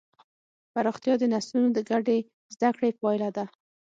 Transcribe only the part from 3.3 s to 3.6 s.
ده.